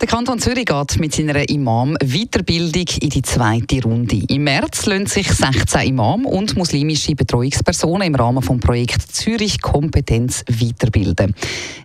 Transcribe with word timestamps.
Der 0.00 0.08
Kanton 0.08 0.38
Zürich 0.38 0.66
geht 0.66 0.98
mit 0.98 1.14
seiner 1.14 1.48
Imam-Weiterbildung 1.48 2.86
in 3.00 3.10
die 3.10 3.22
zweite 3.22 3.82
Runde. 3.82 4.22
Im 4.28 4.44
März 4.44 4.86
lassen 4.86 5.06
sich 5.06 5.28
16 5.28 5.88
Imam 5.88 6.26
und 6.26 6.56
muslimische 6.56 7.14
Betreuungspersonen 7.14 8.08
im 8.08 8.14
Rahmen 8.14 8.44
des 8.44 8.60
Projekts 8.60 9.06
Zürich 9.08 9.62
Kompetenz 9.62 10.44
weiterbilden. 10.48 11.34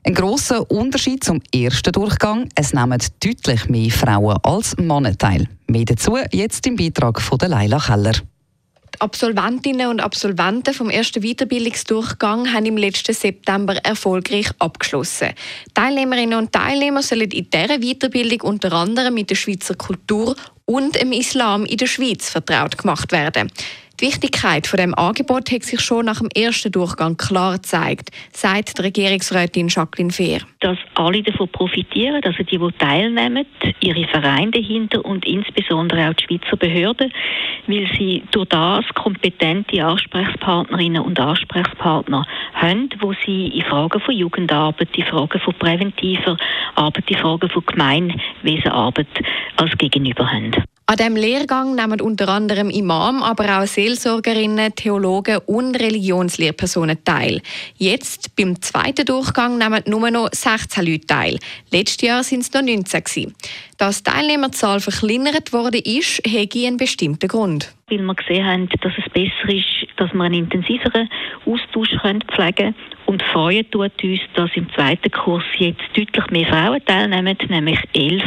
Ein 0.04 0.14
grosser 0.14 0.70
Unterschied 0.70 1.24
zum 1.24 1.40
ersten 1.54 1.92
Durchgang: 1.92 2.50
es 2.56 2.74
nehmen 2.74 3.00
deutlich 3.24 3.70
mehr 3.70 3.92
Frauen 3.92 4.38
als 4.44 4.76
Männer 4.78 5.16
teil. 5.18 5.48
Mehr 5.68 5.86
dazu 5.86 6.18
jetzt 6.32 6.66
im 6.66 6.76
Beitrag 6.76 7.22
von 7.22 7.38
Leila 7.40 7.80
Keller. 7.80 8.16
Absolventinnen 9.00 9.88
und 9.88 10.02
Absolventen 10.02 10.74
vom 10.74 10.90
ersten 10.90 11.22
Weiterbildungsdurchgang 11.22 12.54
haben 12.54 12.66
im 12.66 12.78
letzten 12.78 13.14
September 13.14 13.76
erfolgreich 13.78 14.50
abgeschlossen. 14.60 15.30
Teilnehmerinnen 15.74 16.38
und 16.38 16.52
Teilnehmer 16.52 17.02
sollen 17.02 17.32
in 17.32 17.50
dieser 17.50 17.80
Weiterbildung 17.80 18.42
unter 18.42 18.74
anderem 18.74 19.14
mit 19.14 19.30
der 19.30 19.36
Schweizer 19.36 19.76
Kultur 19.76 20.36
und 20.66 20.96
dem 20.96 21.12
Islam 21.14 21.66
in 21.66 21.78
der 21.78 21.88
Schweiz 21.88 22.30
vertraut 22.30 22.78
gemacht 22.78 23.12
werden. 23.12 23.52
Die 24.00 24.06
Wichtigkeit 24.06 24.66
von 24.66 24.78
dem 24.78 24.96
Angebot 24.96 25.52
hat 25.52 25.64
sich 25.64 25.82
schon 25.82 26.06
nach 26.06 26.20
dem 26.20 26.30
ersten 26.34 26.72
Durchgang 26.72 27.18
klar 27.18 27.56
gezeigt, 27.56 28.12
sagt 28.32 28.78
die 28.78 28.82
Regierungsrätin 28.84 29.68
Jacqueline 29.68 30.14
Fehr. 30.14 30.40
Dass 30.62 30.78
alle 30.96 31.22
davon 31.22 31.50
profitieren, 31.50 32.24
also 32.24 32.44
die, 32.44 32.58
die 32.58 32.72
teilnehmen, 32.78 33.46
ihre 33.82 34.08
Vereine 34.08 34.52
dahinter 34.52 35.04
und 35.04 35.26
insbesondere 35.26 36.10
auch 36.10 36.14
die 36.14 36.24
Schweizer 36.24 36.56
Behörden, 36.56 37.12
weil 37.68 37.90
sie 37.98 38.24
durch 38.32 38.48
das 38.48 38.86
kompetente 38.96 39.84
Ansprechpartnerinnen 39.84 41.02
und 41.02 41.20
Ansprechpartner 41.20 42.26
haben, 42.54 42.90
wo 43.02 43.14
sie 43.26 43.48
in 43.48 43.64
Fragen 43.64 44.00
von 44.00 44.16
Jugendarbeit, 44.16 44.98
in 44.98 45.06
Fragen 45.06 45.42
von 45.42 45.54
präventiver 45.56 46.38
Arbeit, 46.76 47.12
in 47.12 47.18
Fragen 47.18 47.50
von 47.50 47.66
Gemeinwesenarbeit 47.66 49.08
als 49.58 49.78
Gegenüber 49.78 50.32
haben. 50.32 50.52
An 50.90 50.96
diesem 50.96 51.18
Lehrgang 51.18 51.76
nehmen 51.76 52.02
unter 52.02 52.30
anderem 52.30 52.72
Imam, 52.72 53.22
aber 53.22 53.60
auch 53.60 53.68
Seelsorgerinnen, 53.68 54.74
Theologen 54.74 55.38
und 55.46 55.80
Religionslehrpersonen 55.80 57.04
teil. 57.04 57.42
Jetzt, 57.78 58.36
beim 58.36 58.60
zweiten 58.60 59.06
Durchgang, 59.06 59.60
nehmen 59.60 59.84
nur 59.86 60.10
noch 60.10 60.30
16 60.32 60.84
Leute 60.84 61.06
teil. 61.06 61.40
Letztes 61.70 62.02
Jahr 62.08 62.24
sind 62.24 62.40
es 62.40 62.52
noch 62.54 62.64
19 62.64 63.04
gewesen. 63.04 63.36
Dass 63.78 64.02
die 64.02 64.10
Teilnehmerzahl 64.10 64.80
verkleinert 64.80 65.54
worden 65.54 65.84
ist, 65.86 66.24
hätte 66.26 66.66
einen 66.66 66.78
bestimmten 66.78 67.28
Grund. 67.28 67.72
Weil 67.92 68.00
wir 68.00 68.16
gesehen 68.16 68.48
haben, 68.48 68.68
dass 68.82 68.94
es 68.98 69.14
besser 69.14 69.54
ist, 69.54 69.88
dass 69.98 70.12
wir 70.12 70.24
einen 70.24 70.46
intensiveren 70.46 71.08
Austausch 71.46 71.90
pflegen 72.02 72.26
können. 72.26 72.76
Und 73.06 73.22
freuen 73.22 73.70
tut 73.70 74.04
uns, 74.04 74.22
dass 74.34 74.50
im 74.56 74.68
zweiten 74.74 75.12
Kurs 75.12 75.44
jetzt 75.60 75.84
deutlich 75.96 76.32
mehr 76.32 76.48
Frauen 76.48 76.84
teilnehmen, 76.84 77.38
nämlich 77.48 77.80
elf 77.94 78.24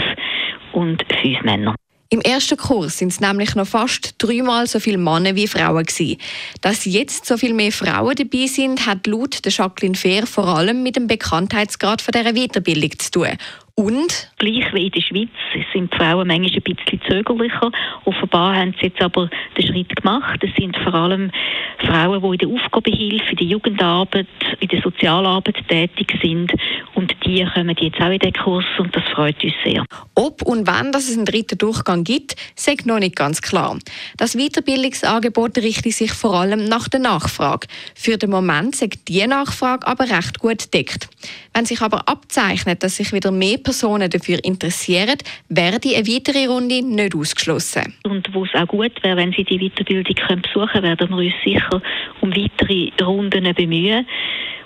und 0.73 1.05
fünf 1.21 1.43
Männer. 1.43 1.75
Im 2.13 2.21
ersten 2.21 2.59
Kurs 2.59 2.99
sind 2.99 3.09
es 3.09 3.21
nämlich 3.21 3.55
noch 3.55 3.67
fast 3.67 4.17
dreimal 4.19 4.67
so 4.67 4.81
viele 4.81 4.99
Männer 4.99 5.35
wie 5.35 5.47
Frauen 5.47 5.83
gewesen. 5.83 6.19
Dass 6.61 6.85
jetzt 6.85 7.25
so 7.25 7.39
viel 7.39 7.55
mehr 7.55 7.73
Frauen 7.73 8.15
dabei 8.15 8.47
sind, 8.49 8.87
hat 8.87 9.07
laut 9.07 9.43
der 9.43 9.51
Jacqueline 9.51 9.95
Fehr 9.95 10.27
vor 10.27 10.47
allem 10.47 10.83
mit 10.83 10.97
dem 10.97 11.07
Bekanntheitsgrad 11.07 12.03
von 12.03 12.13
dieser 12.13 12.35
Weiterbildung 12.35 12.99
zu 12.99 13.11
tun. 13.13 13.39
Und? 13.75 14.31
Gleich 14.37 14.75
wie 14.75 14.87
in 14.89 14.93
der 14.93 15.01
Schweiz 15.01 15.31
sind 15.73 15.91
die 15.91 15.97
Frauen 15.97 16.29
manchmal 16.29 16.51
ein 16.55 16.63
bisschen 16.63 17.01
zögerlicher. 17.09 17.73
Offenbar 18.05 18.57
haben 18.57 18.75
sie 18.79 18.89
jetzt 18.89 19.01
aber 19.01 19.31
den 19.57 19.67
Schritt 19.67 19.97
gemacht. 19.97 20.39
Es 20.43 20.55
sind 20.55 20.77
vor 20.85 20.93
allem 20.93 21.31
Frauen, 21.79 22.21
die 22.21 22.45
in 22.45 22.51
der 22.51 22.63
Aufgabehilfe, 22.63 23.31
in 23.31 23.37
der 23.37 23.47
Jugendarbeit, 23.47 24.27
in 24.61 24.69
der 24.69 24.83
Sozialarbeit 24.83 25.57
tätig 25.67 26.13
sind. 26.23 26.53
Und 26.95 27.15
die 27.25 27.47
kommen 27.55 27.77
jetzt 27.79 28.01
auch 28.01 28.11
in 28.11 28.19
den 28.19 28.33
Kurs 28.33 28.65
und 28.79 28.95
das 28.95 29.03
freut 29.15 29.43
uns 29.43 29.55
sehr. 29.65 29.85
Ob 30.15 30.43
und 30.43 30.67
wann 30.67 30.93
dass 30.93 31.09
es 31.09 31.17
einen 31.17 31.25
dritten 31.25 31.59
Durchgang 31.59 32.05
gibt, 32.05 32.37
sagt 32.55 32.87
noch 32.87 32.99
nicht 32.99 33.17
ganz 33.17 33.41
klar. 33.41 33.79
Das 34.17 34.37
Weiterbildungsangebot 34.37 35.59
richtet 35.59 35.95
sich 35.95 36.13
vor 36.13 36.35
allem 36.35 36.65
nach 36.65 36.89
der 36.89 37.01
Nachfrage. 37.01 37.67
Für 37.95 38.19
den 38.19 38.31
Moment 38.31 38.77
sagt 38.77 39.09
die 39.09 39.27
Nachfrage 39.27 39.87
aber 39.87 40.05
recht 40.11 40.39
gut 40.39 40.73
deckt. 40.75 41.09
Wenn 41.55 41.65
sich 41.65 41.81
aber 41.81 42.09
abzeichnet, 42.09 42.83
dass 42.83 42.97
sich 42.97 43.13
wieder 43.13 43.31
mehr 43.31 43.59
Personen 43.59 44.11
dafür 44.11 44.43
interessieren, 44.45 45.17
werde 45.49 45.95
eine 45.95 46.07
weitere 46.07 46.47
Runde 46.47 46.83
nicht 46.83 47.15
ausgeschlossen. 47.15 47.95
Und 48.05 48.33
wo 48.35 48.45
es 48.45 48.55
auch 48.55 48.67
gut 48.67 49.03
wäre, 49.03 49.17
wenn 49.17 49.33
Sie 49.33 49.45
die 49.45 49.59
Weiterbildung 49.59 50.05
besuchen 50.43 50.69
können, 50.73 50.83
werden 50.83 51.11
wir 51.11 51.17
uns 51.17 51.35
sicher 51.45 51.83
um 52.21 52.31
weitere 52.31 52.91
Runden 53.03 53.55
bemühen. 53.55 54.07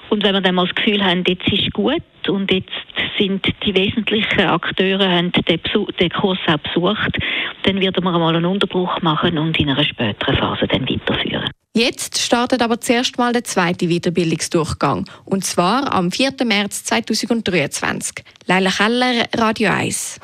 Und 0.08 0.22
wenn 0.22 0.34
wir 0.34 0.40
dann 0.40 0.54
mal 0.54 0.66
das 0.66 0.74
Gefühl 0.74 1.04
haben, 1.04 1.24
jetzt 1.26 1.46
ist 1.48 1.72
gut 1.72 2.02
und 2.28 2.50
jetzt 2.50 2.70
sind 3.18 3.46
die 3.64 3.74
wesentlichen 3.74 4.40
Akteure 4.40 5.08
haben 5.08 5.32
den, 5.32 5.60
den 6.00 6.10
Kurs 6.10 6.38
auch 6.46 6.58
besucht, 6.58 7.18
dann 7.64 7.80
werden 7.80 8.04
wir 8.04 8.10
mal 8.12 8.36
einen 8.36 8.44
Unterbruch 8.44 9.00
machen 9.02 9.38
und 9.38 9.58
in 9.58 9.70
einer 9.70 9.84
späteren 9.84 10.36
Phase 10.36 10.66
dann 10.66 10.88
weiterführen. 10.88 11.50
Jetzt 11.74 12.18
startet 12.18 12.62
aber 12.62 12.80
zuerst 12.80 13.18
mal 13.18 13.34
der 13.34 13.44
zweite 13.44 13.88
Weiterbildungsdurchgang. 13.88 15.04
Und 15.26 15.44
zwar 15.44 15.92
am 15.92 16.10
4. 16.10 16.32
März 16.46 16.84
2023. 16.84 18.24
Leila 18.46 18.70
Keller, 18.70 19.26
Radio 19.36 19.70
1. 19.72 20.18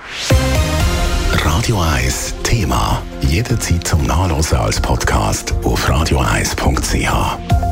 Radio 1.44 1.78
1 1.78 2.34
Thema. 2.42 3.02
Jederzeit 3.28 3.86
zum 3.86 4.06
Nachlesen 4.06 4.58
als 4.58 4.80
Podcast 4.80 5.54
auf 5.62 5.86
radio1.ch. 5.90 7.71